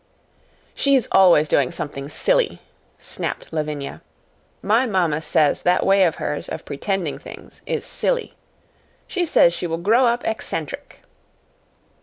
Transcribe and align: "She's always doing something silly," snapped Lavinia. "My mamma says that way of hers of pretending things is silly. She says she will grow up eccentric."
"She's 0.73 1.07
always 1.11 1.47
doing 1.47 1.71
something 1.71 2.09
silly," 2.09 2.59
snapped 2.97 3.53
Lavinia. 3.53 4.01
"My 4.63 4.87
mamma 4.87 5.21
says 5.21 5.61
that 5.61 5.85
way 5.85 6.05
of 6.05 6.15
hers 6.15 6.49
of 6.49 6.65
pretending 6.65 7.19
things 7.19 7.61
is 7.67 7.85
silly. 7.85 8.33
She 9.05 9.27
says 9.27 9.53
she 9.53 9.67
will 9.67 9.77
grow 9.77 10.07
up 10.07 10.25
eccentric." 10.25 11.03